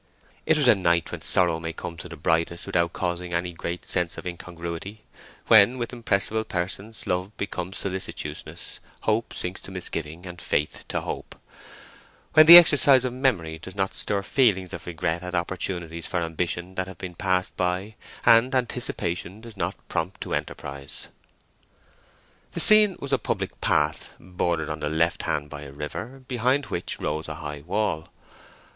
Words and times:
It 0.47 0.57
was 0.57 0.67
a 0.67 0.73
night 0.73 1.11
when 1.11 1.21
sorrow 1.21 1.59
may 1.59 1.73
come 1.73 1.95
to 1.97 2.09
the 2.09 2.15
brightest 2.15 2.65
without 2.65 2.91
causing 2.91 3.35
any 3.35 3.53
great 3.53 3.85
sense 3.85 4.17
of 4.17 4.25
incongruity: 4.25 5.03
when, 5.45 5.77
with 5.77 5.93
impressible 5.93 6.43
persons, 6.43 7.05
love 7.05 7.37
becomes 7.37 7.77
solicitousness, 7.77 8.79
hope 9.01 9.31
sinks 9.31 9.61
to 9.61 9.69
misgiving, 9.69 10.25
and 10.25 10.41
faith 10.41 10.85
to 10.87 11.01
hope: 11.01 11.35
when 12.33 12.47
the 12.47 12.57
exercise 12.57 13.05
of 13.05 13.13
memory 13.13 13.59
does 13.59 13.75
not 13.75 13.93
stir 13.93 14.23
feelings 14.23 14.73
of 14.73 14.87
regret 14.87 15.21
at 15.21 15.35
opportunities 15.35 16.07
for 16.07 16.19
ambition 16.19 16.73
that 16.73 16.87
have 16.87 16.97
been 16.97 17.13
passed 17.13 17.55
by, 17.55 17.93
and 18.25 18.55
anticipation 18.55 19.39
does 19.39 19.55
not 19.55 19.75
prompt 19.87 20.19
to 20.21 20.33
enterprise. 20.33 21.09
The 22.53 22.59
scene 22.59 22.95
was 22.99 23.13
a 23.13 23.19
public 23.19 23.61
path, 23.61 24.15
bordered 24.19 24.69
on 24.69 24.79
the 24.79 24.89
left 24.89 25.21
hand 25.21 25.51
by 25.51 25.61
a 25.61 25.71
river, 25.71 26.23
behind 26.27 26.65
which 26.65 26.99
rose 26.99 27.27
a 27.27 27.35
high 27.35 27.61
wall. 27.63 28.07